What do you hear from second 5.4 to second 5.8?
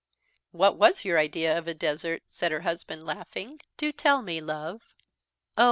"Oh!